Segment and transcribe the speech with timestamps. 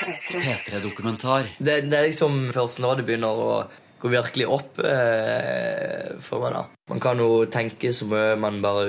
[0.00, 1.52] P3-dokumentar.
[1.58, 3.52] Det, det er liksom først nå det begynner å
[4.00, 6.54] gå virkelig opp eh, for meg.
[6.56, 6.62] da.
[6.90, 8.88] Man kan jo tenke så mye man bare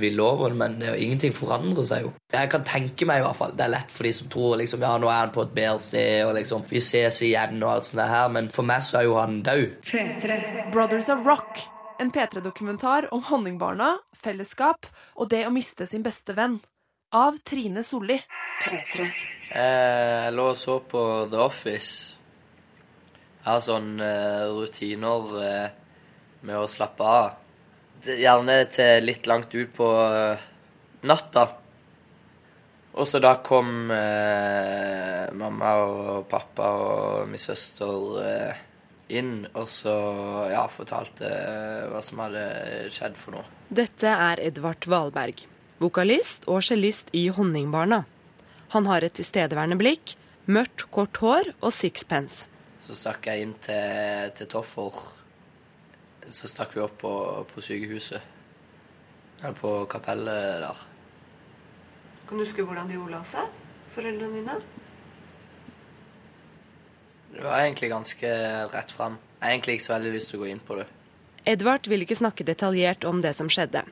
[0.00, 2.12] vil over det, men det, er jo ingenting forandrer seg jo.
[2.32, 3.54] Jeg kan tenke meg i hvert fall.
[3.56, 5.84] Det er lett for de som tror liksom, ja, nå er han på et bedre
[5.84, 9.02] sted, og liksom, vi ses igjen, og alt sånt det her, men for meg så
[9.02, 9.92] er jo han død.
[10.74, 11.66] Brothers of Rock.
[12.00, 16.58] En P3-dokumentar om honningbarna, fellesskap og det å miste sin beste venn.
[17.16, 18.18] Av Trine Solli.
[18.66, 22.16] Eh, Jeg lå og så på The Office.
[23.44, 25.68] Jeg har sånne eh, rutiner eh,
[26.42, 27.36] med å slappe av.
[28.06, 30.42] Gjerne til litt langt ut på eh,
[31.06, 31.46] natta.
[32.96, 38.64] Og så da kom eh, mamma og pappa og min søster eh,
[39.14, 39.94] inn, og så
[40.50, 42.44] ja, fortalte eh, hva som hadde
[42.90, 43.46] skjedd for noe.
[43.68, 45.44] Dette er Edvard Valberg,
[45.82, 48.02] vokalist og cellist i Honningbarna.
[48.74, 50.16] Han har et tilstedeværende blikk,
[50.50, 52.48] mørkt, kort hår og sixpence.
[52.82, 54.98] Så stakk jeg inn til, til Toffer.
[56.26, 57.12] Så stakk vi opp på,
[57.50, 58.32] på sykehuset.
[59.42, 60.82] Eller på kapellet der.
[62.26, 63.46] Kan du huske hvordan de ola seg,
[63.94, 64.56] foreldrene dine?
[67.36, 68.30] Det var egentlig ganske
[68.72, 69.18] rett fram.
[69.36, 70.86] Jeg har egentlig ikke så veldig lyst til å gå inn på det.
[71.46, 73.84] Edvard vil ikke snakke detaljert om det som skjedde.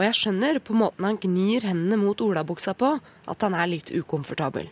[0.00, 2.94] Og jeg skjønner på måten han gnir hendene mot olabuksa på,
[3.28, 4.70] at han er litt ukomfortabel.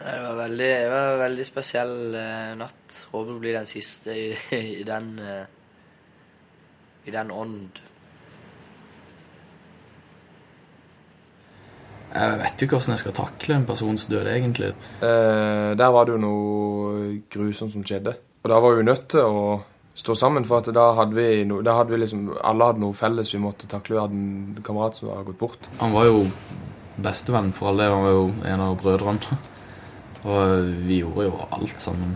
[0.00, 2.96] Det var veldig, det var en veldig spesiell uh, natt.
[3.12, 4.24] Håper det blir den siste i,
[4.80, 5.44] i den uh,
[7.06, 7.78] I den ånd.
[12.14, 14.68] Jeg vet jo ikke hvordan jeg skal takle en persons død, egentlig.
[15.02, 18.14] Eh, der var det jo noe grusomt som skjedde.
[18.44, 19.56] Og da var vi nødt til å
[19.94, 22.96] stå sammen, for at da hadde vi, no, da hadde vi liksom Alle hadde noe
[22.96, 23.96] felles vi måtte takle.
[23.96, 25.70] Vi hadde en kamerat som hadde gått bort.
[25.80, 26.24] Han var jo
[27.04, 29.40] bestevenn for alle, han var jo en av brødrene.
[30.24, 32.14] Og vi gjorde jo alt sammen.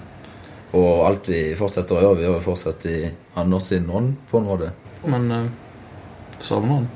[0.76, 2.98] Og alt vi fortsetter å gjøre, vi gjør fortsatt i
[3.40, 4.72] Anders sin ånd, på en måte.
[5.08, 5.50] Men uh,
[6.44, 6.88] savner han.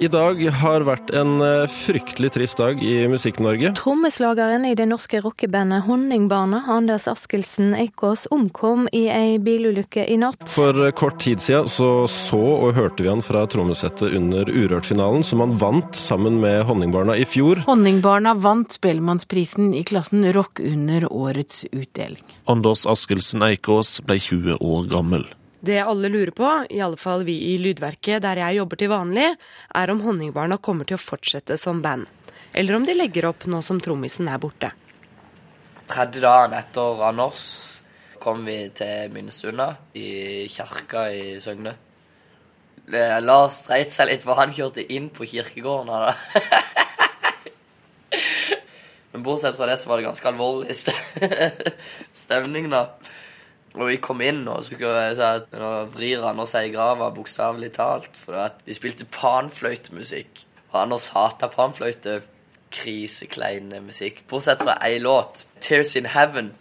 [0.00, 3.74] I dag har vært en eh, fryktelig trist dag i Musikk-Norge.
[3.76, 10.46] Trommeslageren i det norske rockebandet Honningbarna, Anders Askelsen Eikås, omkom i ei bilulykke i natt.
[10.48, 15.20] For eh, kort tid siden så, så og hørte vi han fra trommesettet under Urørt-finalen,
[15.26, 17.60] som han vant sammen med Honningbarna i fjor.
[17.68, 22.24] Honningbarna vant Spellemannsprisen i klassen rock under årets utdeling.
[22.48, 25.28] Anders Askelsen Eikås ble 20 år gammel.
[25.60, 29.26] Det alle lurer på, i alle fall vi i Lydverket der jeg jobber til vanlig,
[29.76, 32.06] er om Honningbarna kommer til å fortsette som band.
[32.56, 34.70] Eller om de legger opp nå som trommisen er borte.
[35.90, 37.42] Tredje dagen etter Anders
[38.22, 41.74] kom vi til minnestunda i kirka i Søgne.
[43.22, 45.92] Lars dreit seg litt, for han kjørte inn på kirkegården.
[45.92, 46.10] Da.
[49.12, 50.74] Men bortsett fra det så var det ganske alvorlig
[52.24, 52.82] stemning, da.
[53.76, 54.74] Og vi kom inn, og så
[55.22, 55.52] at
[55.94, 58.10] vrir Anders seg i grava, bokstavelig talt.
[58.18, 60.44] For at de spilte panfløytemusikk.
[60.72, 62.20] Og Anders hata panfløyte.
[62.70, 64.22] Krisekleine musikk.
[64.30, 66.52] Bortsett fra ei låt, 'Tears in Heaven'.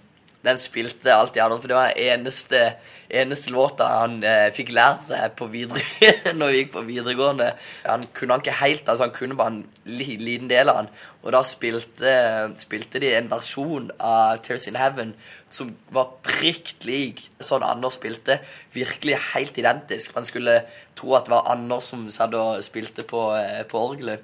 [0.42, 2.74] Den spilte alltid Anders, for det var eneste,
[3.10, 5.84] eneste låta han eh, fikk lært seg på videre,
[6.40, 7.52] når vi gikk på videregående.
[7.86, 10.90] Han kunne han ikke helt, altså han kunne bare en li, liten del av han.
[11.22, 12.14] Og da spilte,
[12.58, 15.14] spilte de en versjon av 'Tears in Heaven'
[15.50, 18.40] som var prikt lik sånn Anders spilte.
[18.76, 20.14] Virkelig helt identisk.
[20.16, 20.60] Man skulle
[20.96, 24.22] tro at det var Anders som satt og spilte på, eh, på orgelet.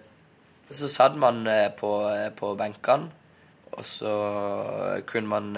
[0.69, 3.09] Så satt man eh, på, eh, på benkene,
[3.75, 4.13] og så
[5.09, 5.49] kunne man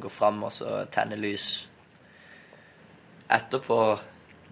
[0.00, 1.66] gå fram og så tenne lys.
[3.30, 3.76] Etterpå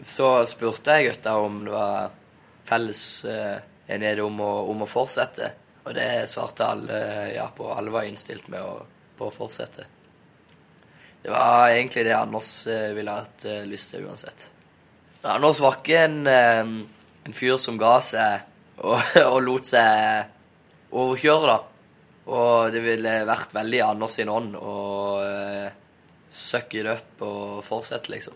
[0.04, 2.10] så spurte jeg gutta om det var
[2.68, 3.00] felles
[3.88, 5.48] enighet om, å- om å fortsette.
[5.86, 6.98] Og det svarte alle
[7.32, 7.70] ja på.
[7.72, 8.82] Alle var innstilt med å,
[9.16, 9.86] på å fortsette.
[11.22, 14.46] Det var egentlig det Anders eh, ville hatt eh, lyst til uansett.
[15.22, 16.62] Anders var ikke en, eh,
[17.26, 18.46] en fyr som ga seg
[18.86, 19.00] og,
[19.32, 21.58] og lot seg overkjøre, da.
[22.28, 24.74] Og det ville vært veldig Anders sin ånd å
[25.24, 25.68] uh,
[26.28, 28.34] suck it up og fortsette, liksom.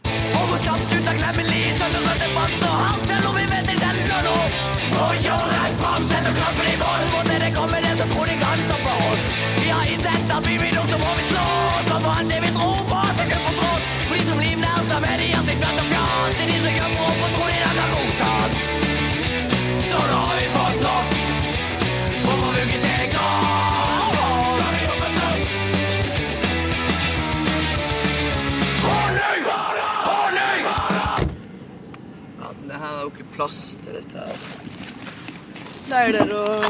[7.23, 9.23] Når det kommer det så tror de kan stoppe oss.
[9.61, 11.32] Vi har innsett at vi vil noe, må vi
[33.37, 34.39] plass til dette her.
[35.87, 36.63] Pleier dere å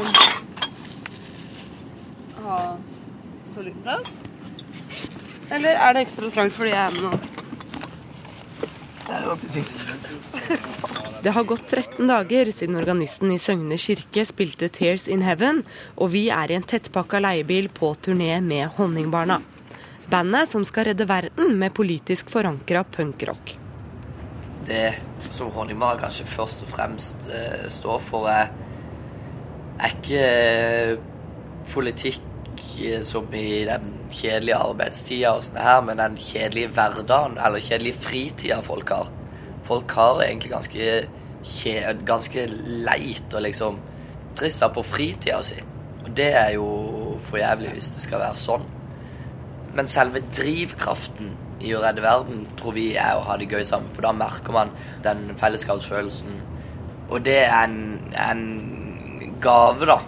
[2.43, 2.59] ha
[3.53, 4.15] så liten plass?
[5.53, 7.13] Eller er det ekstra trangt fordi jeg er med nå?
[9.03, 9.83] Det er jo til sist.
[11.23, 15.63] Det har gått 13 dager siden organisten i Søgne kirke spilte 'Tears in Heaven',
[15.95, 19.39] og vi er i en tettpakka leiebil på turné med Honningbarna.
[20.11, 23.62] Bandet som skal redde verden med politisk forankra punkrock.
[24.67, 24.93] Det
[25.31, 28.51] som Honningbarna kanskje først og fremst eh, står for, er,
[29.79, 30.93] er ikke eh,
[31.73, 32.21] politikk
[32.79, 37.99] eh, som i den kjedelige arbeidstida og sånn her, men den kjedelige hverdagen, eller kjedelige
[38.05, 39.11] fritida folk har.
[39.67, 40.93] Folk har egentlig ganske,
[41.43, 42.47] kjed, ganske
[42.87, 43.79] leit og liksom
[44.39, 45.59] trist på fritida si.
[46.03, 46.67] Og det er jo
[47.23, 48.65] for jævlig hvis det skal være sånn.
[49.73, 51.31] Men selve drivkraften
[51.63, 53.91] i å redde verden tror vi er å ha det gøy sammen.
[53.95, 54.69] For da merker man
[55.05, 56.33] den fellesskapsfølelsen.
[57.09, 58.43] Og det er en, en
[59.43, 59.99] gave, da.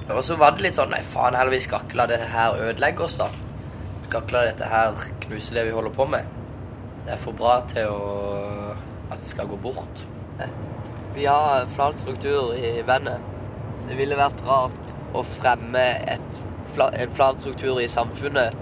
[0.10, 2.58] Og så var det litt sånn Nei, faen heller, vi skal ikke la det her
[2.70, 3.30] ødelegge oss, da.
[4.02, 6.38] Vi skal ikke la dette her knuse det vi holder på med.
[7.06, 8.61] Det er for bra til å
[9.12, 10.04] at det skal gå bort.
[11.16, 13.19] Vi har flat struktur i bandet.
[13.90, 16.42] Det ville vært rart å fremme et,
[16.75, 18.56] fla- en flat struktur i samfunnet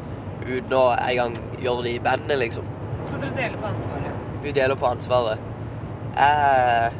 [0.48, 2.66] uten å en gang gjøre det i bandet, liksom.
[3.06, 4.26] Så dere deler på ansvaret?
[4.42, 5.46] Vi deler på ansvaret.
[6.16, 6.92] Jeg,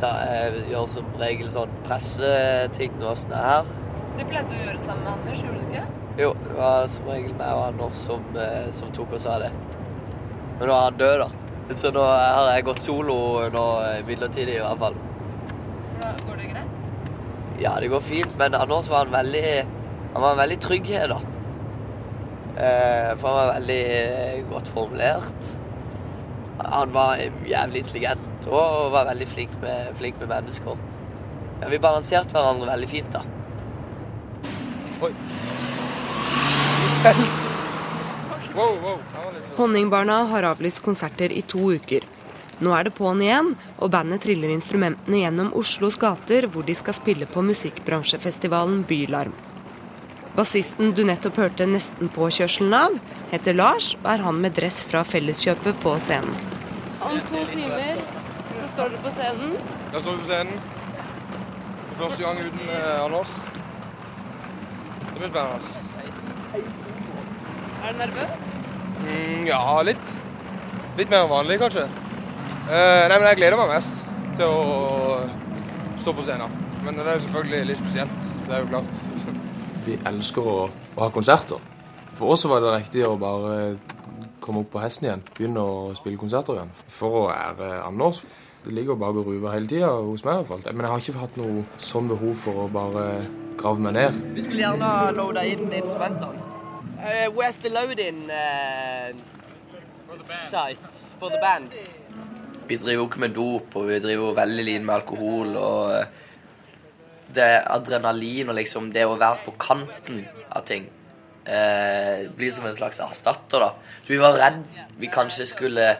[0.00, 3.68] tar, jeg gjør som regel sånn presseting og sånn her.
[4.16, 5.84] Det pleide du å gjøre sammen med Anders, gjorde du ikke?
[6.16, 9.50] Jo, det var som regel meg og Anders som, eh, som tok oss av det.
[10.56, 11.28] Men nå er han død, da.
[11.74, 13.16] Så nå har jeg gått solo
[13.52, 14.94] nå eh, midlertidig, i hvert fall.
[16.26, 16.76] Går det greit?
[17.60, 19.42] Ja, det går fint, men Anders var en veldig
[20.14, 21.18] Han var en veldig trygghet, da.
[22.56, 25.50] Eh, for han var veldig eh, godt formulert.
[26.64, 30.78] Han var jævlig intelligent og var veldig flink med, flink med mennesker.
[31.60, 33.24] Ja, vi balanserte hverandre veldig fint, da.
[35.02, 35.12] Oi.
[37.06, 37.22] Wow, wow.
[38.16, 38.45] Det var litt-
[39.56, 42.06] Honningbarna har avlyst konserter i to uker.
[42.58, 46.96] Nå er det på'n igjen, og bandet triller instrumentene gjennom Oslos gater, hvor de skal
[46.96, 49.34] spille på musikkbransjefestivalen Bylarm.
[50.36, 52.96] Bassisten du nettopp hørte nesten påkjørselen av,
[53.32, 56.40] heter Lars, og er han med dress fra Felleskjøpet på scenen.
[57.04, 58.00] Om to timer
[58.56, 59.54] så står du på scenen.
[59.92, 60.64] Jeg står på scenen.
[61.96, 63.38] Første gang uten eh, Anders.
[65.12, 66.84] Det blir spennende.
[67.84, 68.46] Er du nervøs?
[69.04, 70.12] Mm, ja, litt.
[70.96, 71.86] Litt mer enn vanlig, kanskje.
[72.66, 74.00] Uh, nei, men jeg gleder meg mest
[74.38, 75.18] til å
[76.00, 76.56] stå på scenen.
[76.86, 78.30] Men det er jo selvfølgelig litt spesielt.
[78.46, 79.04] Det er jo klart.
[79.86, 80.56] Vi elsker å,
[80.96, 81.62] å ha konserter.
[82.16, 83.76] For oss var det riktig å bare
[84.42, 85.24] komme opp på hesten igjen.
[85.36, 86.74] Begynne å spille konserter igjen.
[86.88, 88.24] For å ære Anders.
[88.66, 90.64] Det ligger bare og ruver hele tida hos meg i hvert fall.
[90.72, 93.04] Men jeg har ikke hatt noe sånn behov for å bare
[93.60, 94.18] grave meg ned.
[94.34, 96.45] Vi skulle gjerne ha loada inn instrumentene.
[97.06, 99.12] Uh, where's the load-in uh,
[100.50, 101.76] site for the bands?
[102.66, 105.52] Vi driver jo ikke med dop, og vi driver jo veldig lite med alkohol.
[105.56, 106.06] og eh,
[107.36, 110.88] Det adrenalin og liksom det å være på kanten av ting
[111.46, 113.70] eh, blir som en slags erstatter, da.
[114.02, 114.64] Så vi var redd
[114.98, 115.92] vi kanskje skulle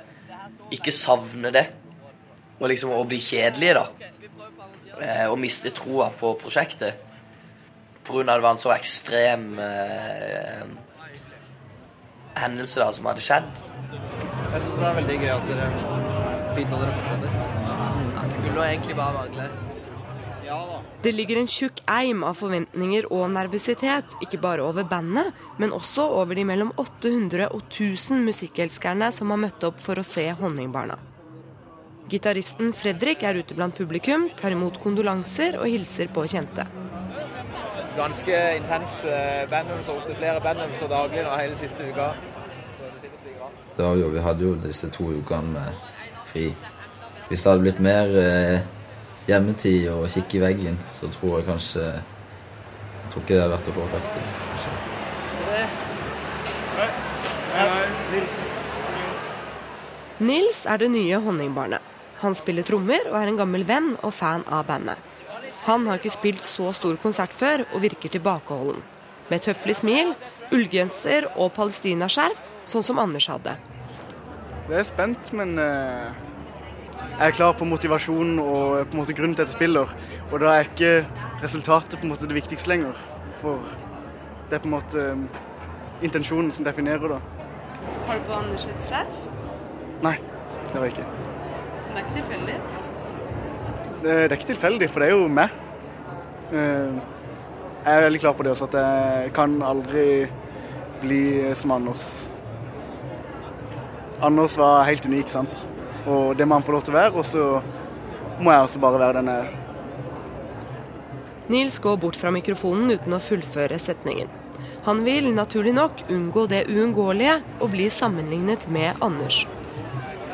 [0.74, 1.68] ikke savne det,
[2.58, 4.10] og liksom å bli kjedelige, da.
[4.96, 6.98] Eh, og miste troa på prosjektet.
[8.02, 10.66] På grunn av det var en så ekstrem eh,
[12.42, 13.62] hendelse da som hadde skjedd.
[13.90, 15.70] Jeg syns det er veldig gøy at dere
[16.56, 17.38] fint at dere fortsetter.
[18.16, 19.48] Det skulle egentlig bare mangle.
[20.46, 20.78] Ja da.
[21.02, 26.06] Det ligger en tjukk eim av forventninger og nervøsitet, ikke bare over bandet, men også
[26.20, 30.98] over de mellom 800 og 1000 musikkelskerne som har møtt opp for å se Honningbarna.
[32.06, 36.66] Gitaristen Fredrik er ute blant publikum, tar imot kondolanser og hilser på kjente.
[37.96, 42.10] Ganske intens eh, bandøvelse, ofte flere bandøvelser daglig nå hele siste uka.
[43.76, 45.68] Det var jo, vi hadde jo disse to ukene med
[46.26, 46.54] fri.
[47.28, 48.60] Hvis det hadde blitt mer eh,
[49.28, 53.68] hjemmetid og kikke i veggen, så tror jeg kanskje Jeg tror ikke det hadde vært
[53.70, 54.20] å foretrekke.
[54.50, 54.70] kanskje.
[60.18, 61.80] Nils er det nye honningbarnet.
[62.20, 64.98] Han spiller trommer og er en gammel venn og fan av bandet.
[65.66, 68.84] Han har ikke spilt så stor konsert før og virker tilbakeholden.
[69.26, 70.12] Med et høflig smil,
[70.54, 72.38] ullgenser og palestinaskjerf,
[72.70, 73.56] sånn som Anders hadde.
[74.68, 76.14] Det er spent, men eh,
[77.16, 79.90] jeg er klar på motivasjonen og på en måte grunnen til at jeg spiller.
[80.30, 80.92] Og da er ikke
[81.42, 83.02] resultatet på en måte det viktigste lenger.
[83.42, 83.66] For
[84.46, 85.44] det er på en måte eh,
[86.06, 87.20] intensjonen som definerer det.
[88.06, 89.22] Har du på Anders et skjerf?
[90.06, 90.18] Nei,
[90.70, 91.12] det har jeg ikke.
[91.16, 92.75] Det er ikke tilfeldig.
[94.06, 95.54] Det, er ikke tilfeldig, for det er jo meg.
[96.54, 96.98] Eh,
[97.86, 100.26] Jeg er veldig klar på det også, at jeg kan aldri
[101.02, 102.08] bli som Anders.
[104.22, 105.60] Anders var helt unik, sant.
[106.06, 107.44] Og det må han få lov til å være, og så
[108.42, 109.52] må jeg også bare være den jeg er.
[111.50, 114.30] Nils går bort fra mikrofonen uten å fullføre setningen.
[114.86, 119.44] Han vil naturlig nok unngå det uunngåelige og bli sammenlignet med Anders.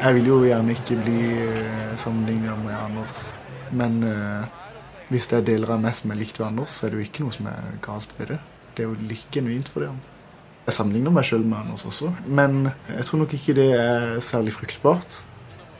[0.00, 3.32] Jeg vil jo gjerne ikke bli sammenligna sammenlignet med Anders.
[3.72, 4.46] Men eh,
[5.12, 7.08] hvis det er deler av meg som er likt ved Anders, så er det jo
[7.08, 8.40] ikke noe som er galt ved det.
[8.72, 9.92] Det er jo like genuint for det.
[10.62, 14.54] Jeg sammenligner meg sjøl med Anders også, men jeg tror nok ikke det er særlig
[14.54, 15.18] fruktbart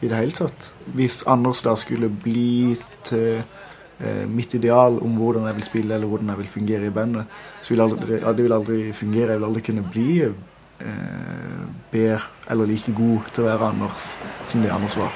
[0.02, 0.72] i det hele tatt.
[0.96, 2.74] Hvis Anders da skulle bli
[3.06, 6.90] til eh, mitt ideal om hvordan jeg vil spille eller hvordan jeg vil fungere i
[6.90, 7.24] bandet,
[7.62, 9.30] så vil aldri, det vil aldri fungere.
[9.30, 12.18] Jeg vil aldri kunne bli eh, bedre
[12.50, 14.16] eller like god til å være Anders
[14.50, 15.14] som det Anders var.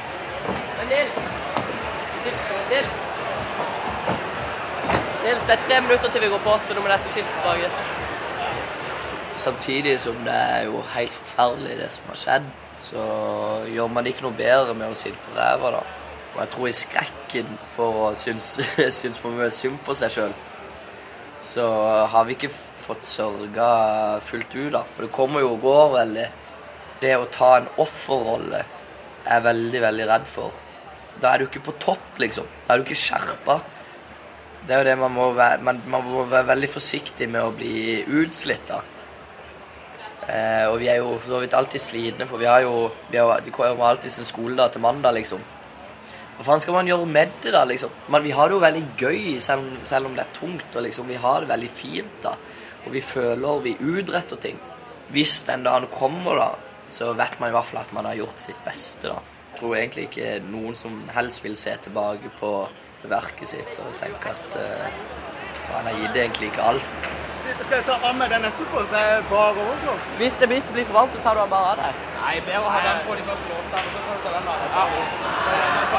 [0.86, 1.18] Nils!
[2.70, 3.02] Nils!
[5.26, 7.68] Nils, det er tre minutter til vi går på, så nå må jeg skifte tilbake.
[9.38, 12.48] Samtidig som det er jo helt forferdelig det som har skjedd,
[12.82, 13.04] så
[13.70, 15.84] gjør man ikke noe bedre med å sitte på ræva, da.
[16.34, 18.48] Og jeg tror i skrekken for å synes,
[18.98, 20.34] synes for mye synd på seg sjøl,
[21.46, 21.68] så
[22.10, 22.50] har vi ikke
[22.86, 23.70] fått sørga
[24.26, 24.82] fullt ut, da.
[24.96, 26.26] For det kommer jo og går veldig.
[27.06, 30.58] Det å ta en offerrolle er jeg veldig, veldig redd for.
[31.22, 32.50] Da er du ikke på topp, liksom.
[32.66, 33.60] Da er du ikke skjerpa.
[34.66, 37.54] Det er jo det man må være, man, man må være veldig forsiktig med å
[37.54, 38.80] bli utslitt, da.
[40.26, 43.20] Eh, og vi er jo for så vidt alltid slitne, for vi har jo, vi
[43.20, 45.44] har, det kommer alltid en skoledag til mandag, liksom.
[46.36, 47.94] Hva faen skal man gjøre med det, da, liksom?
[48.12, 51.06] Men vi har det jo veldig gøy, selv, selv om det er tungt, og liksom,
[51.14, 52.34] vi har det veldig fint, da.
[52.86, 54.58] Og vi føler vi utretter ting.
[55.14, 56.50] Hvis den dagen kommer, da,
[56.90, 59.22] så vet man i hvert fall at man har gjort sitt beste, da.
[59.52, 62.50] Jeg tror egentlig ikke noen som helst vil se tilbake på
[63.04, 64.86] verket sitt og tenke at uh,
[65.68, 66.86] faen, jeg gitt egentlig ikke alt.
[67.62, 70.00] Skal jeg ta av meg den etterpå, så er jeg bare overkropp?
[70.18, 71.92] Hvis det, hvis det blir for varmt, så tar du den bare av deg.
[72.22, 74.56] Nei, bedre å ha den på de første låtene, så kan du ta den av
[74.62, 74.68] deg.
[74.74, 75.96] Så-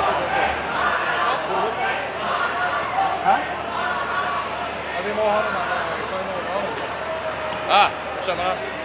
[3.28, 3.36] Hæ?
[4.96, 5.54] Ja, vi må ha den.
[7.68, 7.84] Ja,
[8.16, 8.77] jeg skjønner det.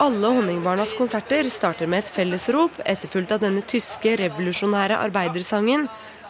[0.00, 5.82] Alle Honningbarnas konserter starter med et fellesrop, etterfulgt av denne tyske revolusjonære arbeidersangen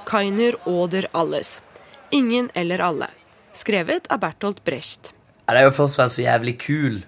[0.08, 1.60] 'Keiner oder alles'.
[2.10, 3.06] Ingen eller alle.
[3.54, 5.12] Skrevet av Bertolt Brecht.
[5.46, 7.04] Det er jo først og fremst så jævlig kul.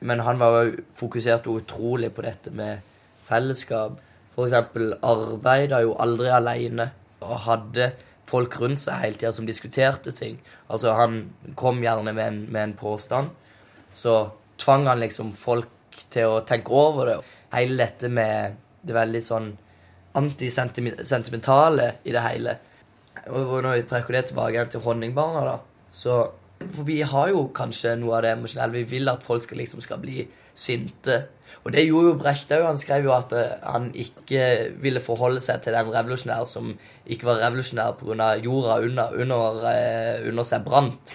[0.00, 2.82] Men han var jo fokusert utrolig på dette med
[3.28, 4.00] fellesskap.
[4.36, 7.92] Eksempel arbeida jo aldri aleine og hadde
[8.26, 10.40] folk rundt seg hele tida som diskuterte ting.
[10.68, 13.30] Altså Han kom gjerne med en, med en påstand.
[13.94, 15.68] Så tvang han liksom folk
[16.12, 17.18] til å tenke over det.
[17.54, 19.48] Hele dette med det veldig sånn
[20.18, 22.56] antisentimentale i det hele.
[23.28, 25.56] Og når vi trekker det tilbake til honningbarna, da,
[25.90, 26.14] så
[26.58, 28.80] For vi har jo kanskje noe av det emosjonelle.
[28.80, 30.24] Vi vil at folk skal liksom skal bli
[30.58, 31.28] sinte.
[31.62, 32.64] Og det gjorde jo Brecht òg.
[32.66, 36.72] Han skrev jo at eh, han ikke ville forholde seg til den revolusjonære som
[37.06, 38.32] ikke var revolusjonær pga.
[38.42, 41.14] jorda under, under, eh, under seg brant.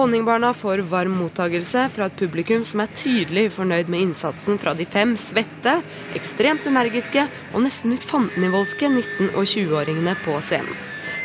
[0.00, 4.86] Honningbarna får varm mottagelse fra et publikum som er tydelig fornøyd med innsatsen fra de
[4.88, 5.74] fem svette,
[6.16, 10.72] ekstremt energiske og nesten litt fandenivoldske 19- og 20-åringene på scenen.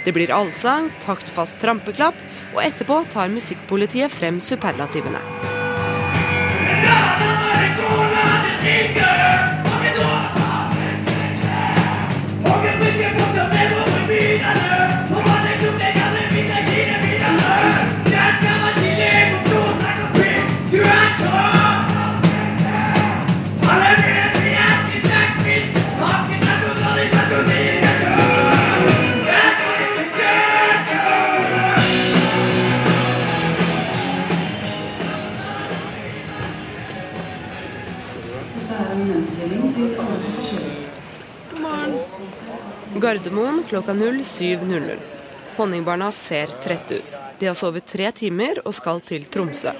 [0.03, 2.20] Det blir allsang, taktfast trampeklapp,
[2.51, 5.24] og etterpå tar musikkpolitiet frem superlativene.
[42.95, 44.97] Gardermoen klokka 07.00.
[45.57, 47.19] Honningbarna ser trette ut.
[47.39, 49.71] De har sovet tre timer og skal til Tromsø.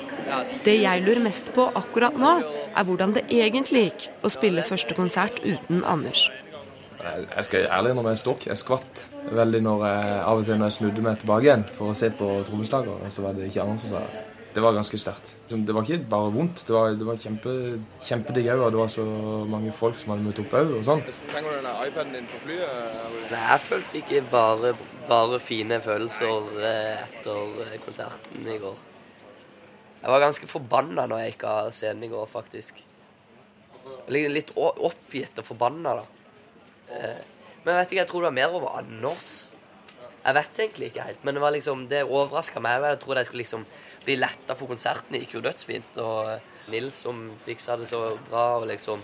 [0.66, 2.34] Det jeg lurer mest på akkurat nå,
[2.76, 6.28] er hvordan det egentlig gikk å spille første konsert uten Anders.
[7.06, 8.48] Jeg skal ærlig innrømme jeg stokk.
[8.50, 11.92] Jeg skvatt veldig når jeg, av og til når jeg snudde meg tilbake igjen for
[11.92, 14.35] å se på trommeslageren, og så var det ikke Anders som sa det.
[14.56, 15.34] Det var ganske sterkt.
[15.52, 17.54] Det var ikke bare vondt, det var, det var kjempe,
[18.08, 19.04] kjempedigg òg, det var så
[19.52, 20.70] mange folk som hadde møtt opp òg.
[20.88, 21.02] Sånn.
[21.28, 23.02] Trenger du denne iPaden din på flyet?
[23.34, 24.72] Nei, jeg følte ikke bare,
[25.10, 28.78] bare fine følelser eh, etter eh, konserten i går.
[30.06, 32.80] Jeg var ganske forbanna når jeg gikk av scenen i går, faktisk.
[34.14, 36.06] Litt, oppgitt og forbanna, da.
[36.96, 37.20] Eh,
[37.66, 39.34] Men jeg vet ikke, jeg tror det var mer over Anders.
[40.22, 42.86] Jeg vet egentlig ikke helt, men det var liksom, det overraska meg.
[42.86, 43.66] Jeg trodde jeg skulle liksom
[44.06, 45.16] bli letta for konserten.
[45.16, 46.00] Det gikk jo dødsfint.
[46.04, 49.04] Og eh, Nils som fiksa det så bra, og liksom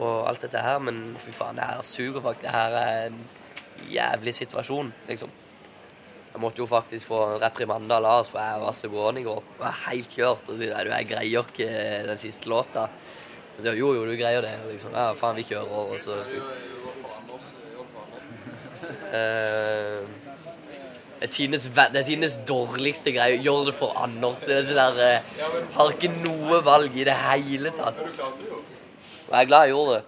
[0.00, 0.80] Og alt dette her.
[0.82, 2.46] Men fy faen, det her suger faktisk.
[2.46, 3.20] Det her er en
[3.90, 5.38] jævlig situasjon, liksom.
[6.30, 9.40] Jeg måtte jo faktisk få reprimande av Lars, for jeg var så gående i går.
[9.50, 10.50] Jeg var helt kjørt.
[10.52, 11.70] Og du, jeg greier ikke
[12.06, 12.86] den siste låta.
[13.60, 14.54] Sier, jo, jo, du greier det.
[14.70, 16.22] Liksom, ja, faen, vi kjører, og så
[19.10, 19.98] Eh,
[21.20, 23.42] Det er tidenes, det er dårligste greie.
[23.44, 24.40] Gjør det for Anders.
[24.48, 28.00] Det er sånn der, uh, har ikke noe valg i det hele tatt.
[28.00, 30.06] Og jeg er glad jeg gjorde det.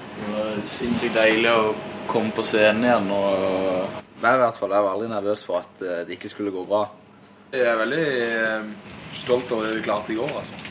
[0.00, 1.62] Det var sinnssykt deilig å
[2.10, 3.10] komme på scenen igjen.
[3.14, 4.00] og...
[4.20, 6.66] Jeg i hvert fall jeg var aldri nervøs for at eh, det ikke skulle gå
[6.68, 6.82] bra.
[7.54, 8.66] Jeg er veldig eh,
[9.16, 10.34] stolt over det vi klarte i går.
[10.42, 10.69] altså.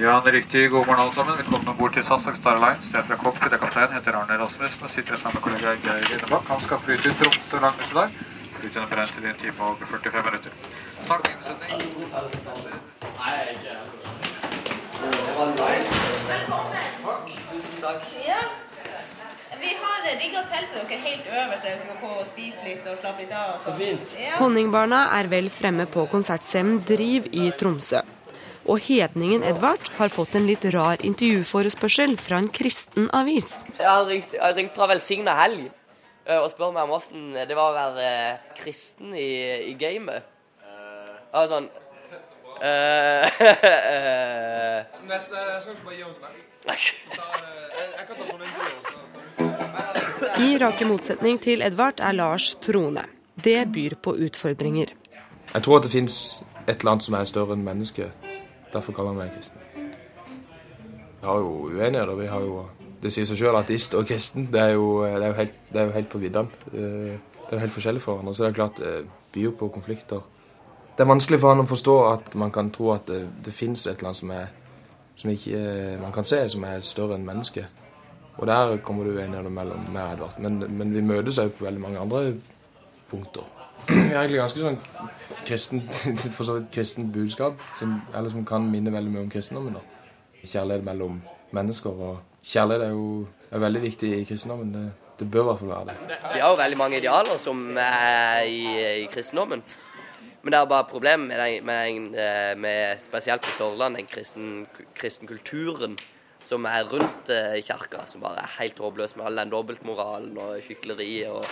[0.00, 0.60] Ja, det er riktig.
[0.70, 1.34] God morgen alle sammen.
[1.38, 2.86] Velkommen om bord til SAS og Star Alliance.
[2.92, 5.74] Jeg er fra cockpit, jeg er kaptein, heter Arne Rasmussen og sitter sammen med kollega
[5.86, 6.44] Geir Rinebakk.
[6.52, 8.08] Han skal fly til Tromsø langdistanse i dag.
[8.54, 10.52] Flytiden er beregnet til en time og 45 minutter.
[11.06, 11.70] Snart innsetning.
[17.50, 18.00] Tusen takk.
[18.30, 18.40] Ja.
[19.64, 23.20] Vi har rigga til dere helt øverst, der dere kan få spise litt og slappe
[23.26, 23.52] litt av.
[23.66, 24.16] Så fint.
[24.16, 24.40] Ja.
[24.40, 28.00] Honningbarna er vel fremme på konsertscenen Driv i Tromsø.
[28.68, 33.64] Og hedningen Edvard har fått en litt rar intervjuforespørsel fra en kristen avis.
[33.78, 37.30] Jeg har ringt, jeg har ringt fra Velsigna helg eh, og spør meg om åssen
[37.34, 39.30] det var å være eh, kristen i,
[39.72, 40.28] i gamet.
[41.30, 41.70] Jeg var sånn
[42.60, 43.30] Neste, eh,
[45.08, 45.20] jeg
[45.62, 46.32] skal ikke bare gi oss den.
[46.68, 49.00] Jeg kan ta intervju.
[50.40, 53.06] I rake motsetning til Edvard er Lars troende.
[53.44, 54.92] Det byr på utfordringer.
[55.54, 58.19] Jeg tror at det fins et eller annet som er større enn mennesket.
[58.72, 59.60] Derfor kaller han meg kristen.
[61.20, 62.14] Vi har jo uenigheter.
[62.16, 62.60] Vi har jo,
[63.02, 64.48] det sier seg sjøl ateist og kristen.
[64.52, 66.48] Det er jo, det er jo, helt, det er jo helt på viddene.
[66.72, 67.18] Eh,
[67.50, 68.34] Det er jo helt forskjellig for hverandre.
[68.34, 68.90] Så det er klart det
[69.34, 70.20] byr på konflikter.
[70.96, 73.86] Det er vanskelig for han å forstå at man kan tro at det, det fins
[73.86, 74.46] et eller annet som, er,
[75.16, 77.66] som ikke eh, man kan se, som er større enn mennesket.
[78.38, 80.38] Og der kommer det uenigheter mellom meg og Edvard.
[80.38, 82.22] Men, men vi møtes òg på veldig mange andre
[83.10, 83.59] punkter.
[83.88, 84.78] Egentlig ganske sånn
[85.46, 86.00] kristent,
[86.46, 89.78] så vidt budskap, som, eller som kan minne veldig mye om kristendommen.
[89.78, 89.84] da.
[90.44, 91.20] Kjærlighet mellom
[91.56, 91.90] mennesker.
[91.90, 94.72] og Kjærlighet er jo er veldig viktig i kristendommen.
[94.74, 94.84] Det,
[95.20, 96.18] det bør i hvert fall være det.
[96.34, 98.62] Vi har jo veldig mange idealer som er i,
[99.02, 99.62] i kristendommen.
[100.42, 104.66] Men det er bare problemet med, med, eh, med spesielt på Sørlandet, den kristen,
[104.96, 105.98] kristen kulturen
[106.44, 110.62] som er rundt eh, kirka, som bare er helt håpløs med all den dobbeltmoralen og
[110.64, 111.44] hykleriet og,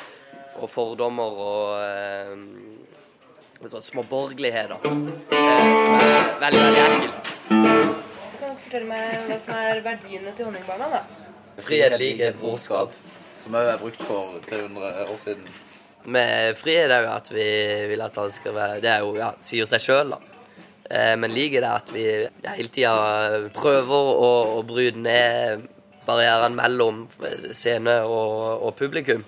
[0.59, 4.79] og fordommer og eh, sånn småborgerligheter.
[4.85, 7.33] Eh, som er veldig, veldig ekkelt.
[7.49, 10.91] Kan dere fortelle meg hva som er verdiene til honningbarna?
[10.99, 11.03] da?
[11.65, 12.93] Frihet, likhet, brorskap.
[13.39, 15.47] Som òg er brukt for 300 år siden.
[16.09, 17.47] Med frihet er jo at vi
[17.91, 20.21] vil at alle skal være Det er jo, ja, sier seg sjøl, da.
[20.89, 22.95] Eh, Men liker det at vi ja, hele tida
[23.55, 25.67] prøver å, å bryte ned
[26.09, 27.03] barrierene mellom
[27.53, 29.27] scene og, og publikum.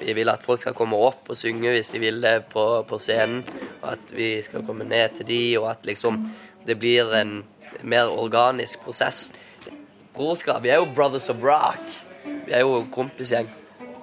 [0.00, 2.98] Vi vil at folk skal komme opp og synge hvis de vil det på, på
[3.02, 3.44] scenen.
[3.82, 6.20] Og at vi skal komme ned til de, og at liksom
[6.68, 7.40] det blir en
[7.82, 9.32] mer organisk prosess.
[10.14, 10.62] Brorskap.
[10.62, 11.80] Vi er jo brothers of rock.
[12.24, 13.48] Vi er jo kompisgjeng.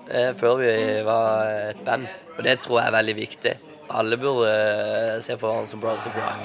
[0.10, 0.74] Eh, før vi
[1.06, 2.08] var et band.
[2.38, 3.54] Og det tror jeg er veldig viktig.
[3.90, 6.42] Alle burde eh, se på hverandre som brothers of rock.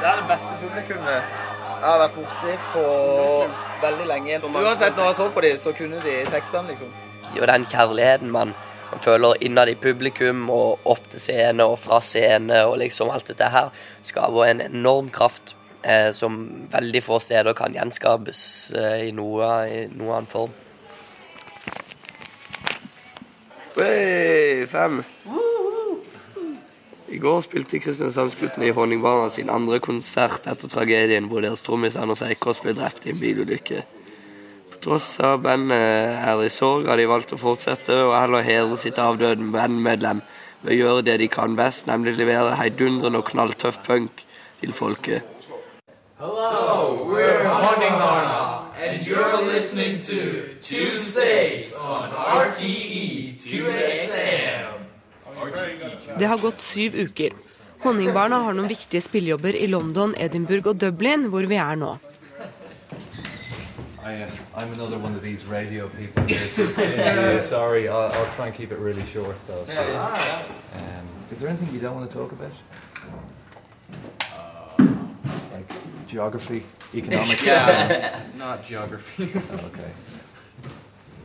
[0.00, 1.53] Det er det beste publikummet
[1.84, 2.82] jeg har vært borti på
[3.82, 4.38] veldig lenge.
[4.48, 6.94] Uansett, når jeg så på dem, så kunne de tekstene, liksom.
[7.34, 8.54] Og den kjærligheten man,
[8.90, 13.28] man føler innad i publikum og opp til scene og fra scene og liksom alt
[13.28, 13.68] dette her,
[14.02, 16.40] skaper en enorm kraft eh, som
[16.72, 18.44] veldig få steder kan gjenskapes
[18.80, 20.56] eh, i, noe, i noe annen form.
[23.74, 25.02] Hey, fem.
[27.12, 32.22] I går spilte Kristiansandsguttene i Honningbarna sin andre konsert etter tragedien hvor deres trommis Anders
[32.24, 33.82] Eikås ble drept i en bilulykke.
[34.72, 38.80] På tross av bandet er i sorg, har de valgt å fortsette og heller hedre
[38.80, 40.22] sitt avdøde bandmedlem
[40.64, 44.24] ved å gjøre det de kan best, nemlig levere heidundrende og knalltøff punk
[44.62, 45.28] til folket.
[46.16, 54.73] Hello, we're Honningbarna, and you're listening to Tuesdays on RTE 2XM.
[56.18, 57.32] Det har gått syv uker.
[57.84, 61.98] Honningbarna har noen viktige spillejobber i London, Edinburgh og Dublin, hvor vi er nå.
[64.04, 66.68] I, uh, I'm another one of these radio people here too.
[66.78, 69.64] Uh, sorry, I'll, I'll try and keep it really short though.
[69.66, 69.80] So,
[70.74, 72.52] um, is there anything you don't want to talk about?
[75.52, 75.70] Like
[76.06, 76.62] geography,
[76.94, 77.46] economics?
[77.46, 79.24] Yeah, not geography.
[79.24, 79.90] okay.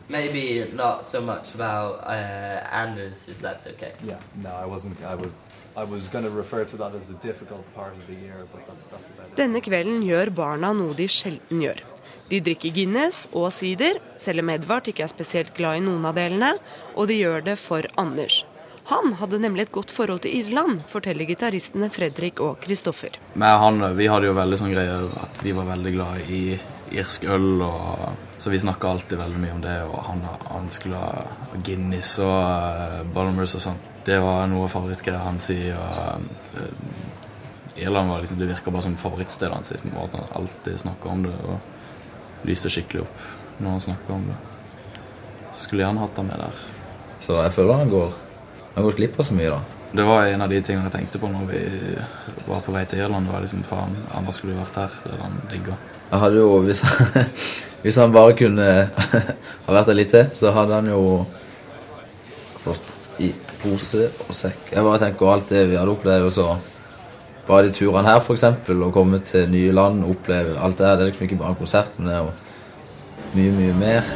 [0.10, 3.94] Maybe not so much about uh, Anders, if that's okay.
[4.04, 4.98] Yeah, no, I wasn't.
[5.06, 5.32] I would.
[5.78, 8.66] I was going to refer to that as a difficult part of the year, but
[8.68, 9.38] that, that's about it.
[9.38, 11.80] Denne kvelden gjør barna noe de sjelden gjør.
[12.30, 16.18] De drikker Guinness og sider, selv om Edvard ikke er spesielt glad i noen av
[16.18, 16.56] delene,
[16.98, 18.42] og de gjør det for Anders.
[18.90, 23.18] Han hadde nemlig et godt forhold til Irland, forteller gitaristene Fredrik og Kristoffer.
[23.38, 26.42] Men han, vi hadde jo veldig sånn greier at vi var veldig glad i
[26.98, 29.76] irsk øl, og, så vi snakka alltid veldig mye om det.
[29.84, 31.24] Og han, han skulle ha
[31.66, 33.90] Guinness og uh, Balmers og sånt.
[34.08, 35.60] Det var noe av favorittgreier hans i.
[35.76, 37.10] Og, uh,
[37.80, 39.74] Irland var liksom, det virka bare som favorittstedet hans.
[39.82, 40.18] på en måte.
[40.18, 43.28] Han alltid snakka om det og lyste skikkelig opp
[43.60, 44.38] når han snakka om det.
[45.54, 46.64] Så skulle gjerne hatt han med der.
[47.20, 48.16] Så jeg føler han går,
[48.76, 49.80] han går glipp av så mye, da.
[49.92, 51.62] Det var en av de tingene jeg tenkte på når vi
[52.48, 53.28] var på vei til Irland.
[53.28, 55.00] Det var liksom, faen, Anders skulle vært her.
[55.04, 55.80] Det hadde han digga.
[56.12, 57.32] Jeg hadde jo, hvis han,
[57.84, 58.70] hvis han bare kunne
[59.66, 61.04] ha vært der litt til, så hadde han jo
[62.60, 64.74] fått i pose og sekk.
[64.74, 66.48] Jeg bare tenker alt det vi hadde opplevd, og så
[67.50, 71.00] bare de turene her, eksempel, å komme til nye land, oppleve alt det her.
[71.00, 72.34] Det er liksom ikke bare en konsert, men det er jo
[73.34, 74.12] mye, mye mer.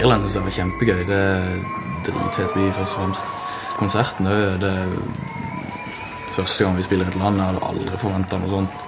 [0.00, 1.02] Irland var kjempegøy.
[1.08, 1.58] Det er
[2.06, 3.34] dritfett by, først og fremst.
[3.80, 4.74] Konserten det, det
[6.34, 7.40] første gang vi spiller i et land.
[7.40, 8.86] Jeg hadde aldri forventa noe sånt.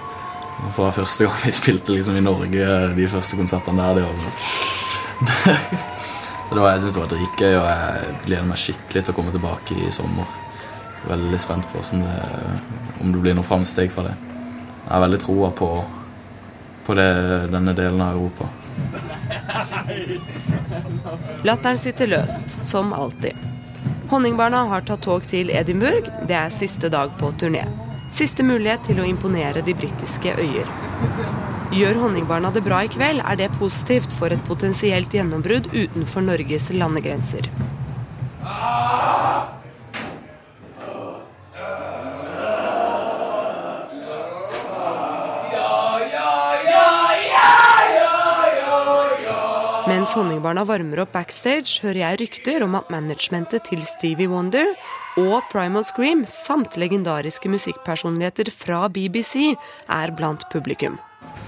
[0.77, 4.17] Fra første gang vi spilte liksom i Norge, de første konsertene der, det var
[6.53, 9.17] Så det var, Jeg syns det var dritgøy, og jeg gleder meg skikkelig til å
[9.17, 10.35] komme tilbake i sommer.
[11.09, 12.17] Veldig spent på det,
[13.01, 14.13] om det blir noe framsteg fra det.
[14.83, 15.69] Jeg har veldig troa på,
[16.85, 17.09] på det,
[17.55, 18.51] denne delen av Europa.
[21.49, 23.52] Latteren sitter løst, som alltid.
[24.13, 26.05] Honningbarna har tatt tog til Edinburgh.
[26.29, 27.63] Det er siste dag på turné.
[28.13, 30.69] Siste mulighet til å imponere de britiske øyer.
[31.73, 36.69] Gjør Honningbarna det bra i kveld, er det positivt for et potensielt gjennombrudd utenfor Norges
[36.77, 37.49] landegrenser.
[50.03, 54.73] Mens Honningbarna varmer opp backstage, hører jeg rykter om at managementet til Stevie Wonder
[55.23, 60.99] og Primal Scream samt legendariske musikkpersonligheter fra BBC er blant publikum.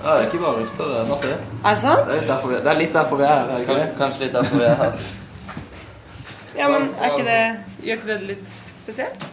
[0.04, 1.34] Ja, det er ikke bare rykter, det er sant det.
[1.64, 2.06] Er det sant?
[2.06, 3.90] Det er litt derfor vi, det er, litt derfor vi er her, er det?
[3.98, 4.98] Kanskje litt derfor vi er her.
[6.62, 7.42] Ja, men er ikke det,
[7.88, 9.30] gjør ikke det litt spesielt?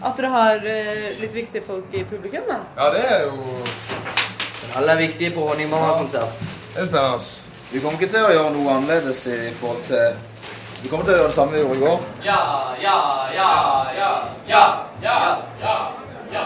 [0.00, 2.62] At dere har eh, litt viktige folk i publikum, da?
[2.78, 3.58] Ja, det er jo
[4.80, 6.48] Alle er viktige på Honningbarna-konsert.
[6.72, 7.45] Det er spennende.
[7.72, 10.16] Vi kommer ikke til å gjøre noe annerledes i forhold til
[10.82, 12.02] Vi kommer til å gjøre det samme vi gjorde i går.
[12.24, 12.38] Ja,
[12.82, 12.96] ja,
[13.34, 13.48] ja,
[13.96, 14.10] ja,
[14.48, 14.60] ja,
[15.02, 15.16] ja,
[15.62, 15.76] ja,
[16.32, 16.44] ja,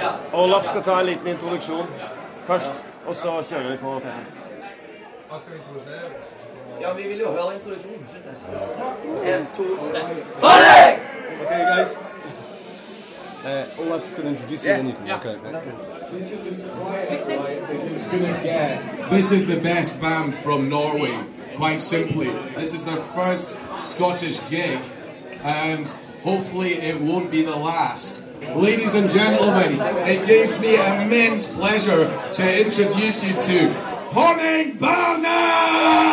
[0.00, 0.10] ja.
[0.32, 1.90] Olaf skal ta en liten introduksjon
[2.46, 4.16] først, og så kjører vi på TV.
[5.28, 6.10] Hva skal vi introdusere?
[6.80, 8.06] Ja, vi vil jo høre introduksjonen.
[9.34, 10.98] En, to, tre.
[11.42, 11.96] Okay, guys.
[13.46, 14.76] Uh, Olaf just going to introduce you, Yeah.
[14.78, 15.95] then you can walk out.
[16.12, 19.10] This is as quiet like this is gonna get.
[19.10, 21.24] This is the best band from Norway,
[21.56, 22.30] quite simply.
[22.54, 24.78] This is their first Scottish gig,
[25.42, 25.88] and
[26.22, 28.22] hopefully it won't be the last.
[28.54, 33.72] Ladies and gentlemen, it gives me immense pleasure to introduce you to
[34.12, 36.06] Honning Barna!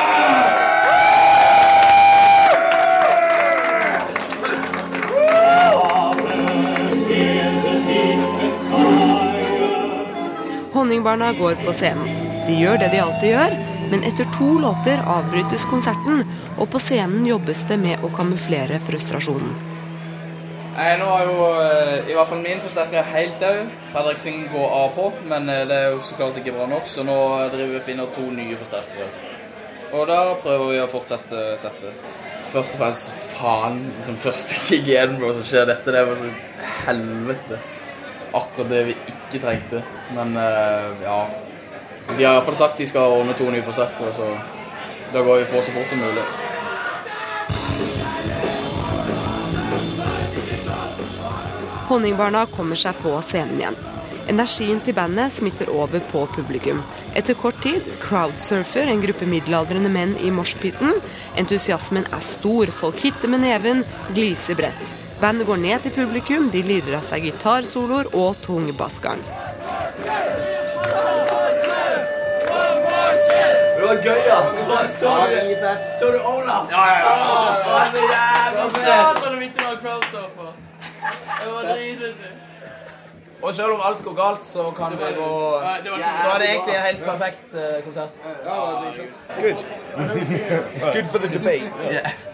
[10.93, 12.09] Honningbarna går på scenen.
[12.47, 13.53] De gjør det de alltid gjør,
[13.89, 16.21] men etter to låter avbrytes konserten,
[16.53, 19.55] og på scenen jobbes det med å kamuflere frustrasjonen.
[20.75, 23.73] Nei, nå er jo eh, i hvert fall min forsterker helt død.
[23.89, 27.09] Fredriksen går av på, men eh, det er jo så klart ikke bra nok, så
[27.09, 27.17] nå
[27.55, 29.11] driver vi og finner to nye forsterkere.
[29.97, 32.09] Og da prøver vi å fortsette settet.
[32.53, 35.97] Først og fremst faen, liksom første gig i Edinburgh, så skjer dette.
[35.97, 36.35] Det var så
[36.85, 37.65] helvete.
[38.33, 39.83] Akkurat det vi ikke trengte.
[40.15, 41.19] Men eh, ja
[42.07, 44.33] De har iallfall sagt de skal ordne to nye forsterkere, så
[45.13, 46.25] da går vi på så fort som mulig.
[51.87, 53.77] Honningbarna kommer seg på scenen igjen.
[54.31, 56.79] Energien til bandet smitter over på publikum.
[57.13, 60.97] Etter kort tid crowdsurfer en gruppe middelaldrende menn i moshpiten.
[61.37, 63.83] Entusiasmen er stor, folk hitter med neven,
[64.15, 65.02] gliser bredt.
[65.23, 69.21] Bandet går ned til publikum, de lirer av seg gitarsoloer og tung bassgang.
[73.77, 74.57] Det var gøy, ass.
[74.99, 76.67] Så du Olaf?
[76.71, 77.13] Ja, ja,
[78.11, 78.65] ja.
[78.75, 79.55] Satan, midt
[79.85, 80.51] crowdsurfer.
[81.39, 82.33] Det var dritete.
[83.41, 85.31] Og selv om alt går galt, så kan det gå
[86.19, 88.11] Så er det egentlig en helt perfekt eh, konsert.
[89.39, 89.65] Good.
[90.93, 91.71] Good for the debate.
[91.91, 92.32] I,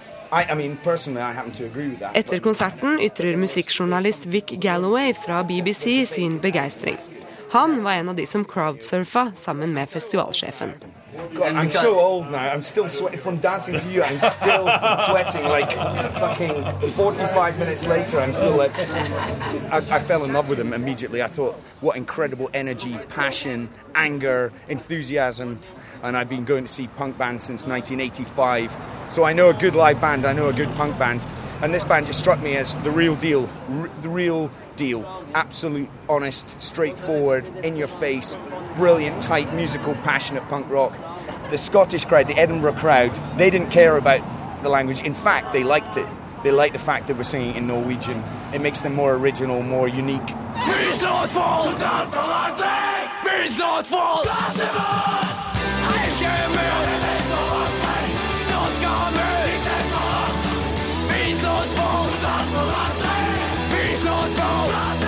[2.13, 6.97] Etter konserten ytrer musikkjournalist Vic Galloway fra BBC sin begeistring.
[7.51, 10.73] Han var en av de som crowdsurfa sammen med festivalsjefen.
[11.33, 12.37] God, I'm so old now.
[12.37, 14.03] I'm still sweating from dancing to you.
[14.03, 14.69] I'm still
[15.05, 18.19] sweating like fucking 45 minutes later.
[18.19, 18.71] I'm still like.
[19.71, 21.21] I, I fell in love with him immediately.
[21.21, 25.59] I thought, what incredible energy, passion, anger, enthusiasm.
[26.03, 28.75] And I've been going to see punk bands since 1985.
[29.09, 31.25] So I know a good live band, I know a good punk band.
[31.61, 33.49] And this band just struck me as the real deal.
[33.69, 35.03] R- the real deal.
[35.33, 38.37] Absolute, honest, straightforward, in your face,
[38.75, 40.93] brilliant, tight, musical, passionate punk rock.
[41.49, 44.21] The Scottish crowd, the Edinburgh crowd, they didn't care about
[44.63, 45.01] the language.
[45.01, 46.07] In fact, they liked it.
[46.43, 48.23] They liked the fact that we're singing in Norwegian.
[48.53, 50.29] It makes them more original, more unique.
[50.55, 51.63] Vi slår ett fall!
[51.63, 53.43] Soldat för allting!
[53.43, 55.38] Vi slår ett fall!
[61.29, 62.09] Vis oss vår!
[63.71, 64.98] Vis oss vår!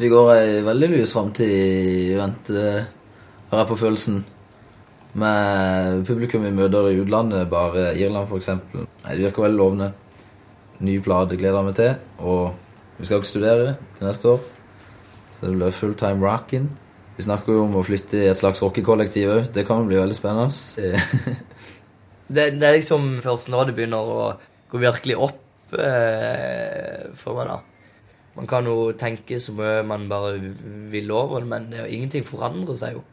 [0.00, 2.60] Vi går ei veldig lys framtid i vente,
[3.50, 4.22] har jeg på følelsen.
[5.20, 8.48] Med publikum vi møter i utlandet, bare Irland f.eks.
[8.72, 9.90] Det virker veldig lovende.
[10.80, 11.92] Ny plate gleder jeg meg til.
[12.24, 14.40] Og vi skal ikke studere til neste år.
[15.34, 16.70] Så det blir full time rocking.
[17.18, 19.50] Vi snakker jo om å flytte i et slags rockekollektiv òg.
[19.52, 20.48] Det kan jo bli veldig spennende.
[22.30, 24.26] Det, det er liksom først nå det begynner å
[24.70, 27.69] gå virkelig opp eh, for meg, da.
[28.36, 30.36] Man kan jo tenke så mye man bare
[30.92, 33.04] vil over det, men det er ingenting forandrer seg jo.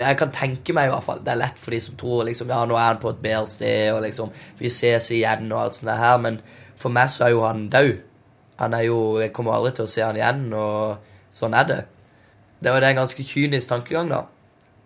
[0.00, 2.50] Jeg kan tenke meg i hvert fall, det er lett for de som tror liksom,
[2.50, 5.76] ja, nå er han på et bedre sted, og liksom, vi ses igjen og alt
[5.78, 6.40] sånt det her, men
[6.80, 7.92] for meg så er jo han død.
[8.58, 11.80] Han er jo, jeg kommer aldri til å se han igjen, og sånn er det.
[12.64, 14.24] Det er det en ganske kynisk tankegang da.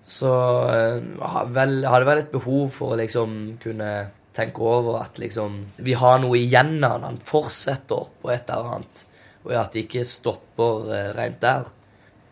[0.08, 0.30] Så
[0.72, 3.90] eh, har vel, hadde vel et behov for å liksom kunne
[4.36, 7.06] tenke over at liksom vi har noe igjen av han.
[7.10, 9.04] Han fortsetter på et eller annet.
[9.46, 11.68] Og at det ikke stopper eh, rent der.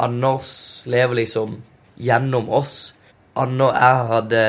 [0.02, 0.48] Anders
[0.90, 1.60] lever liksom
[1.96, 2.94] gjennom oss.
[3.36, 4.42] Anna, jeg hadde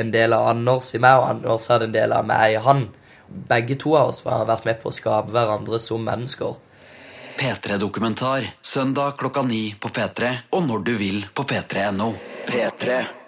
[0.00, 2.86] en del av Anders i meg, og Anders hadde en del av meg i han.
[3.28, 6.56] Begge to av oss har vært med på å skape hverandre som mennesker.
[7.40, 12.12] P3-dokumentar søndag klokka ni på P3 og når du vil på p3.no.
[12.50, 13.19] P3.